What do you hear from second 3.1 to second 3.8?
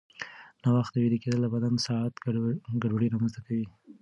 رامنځته کوي.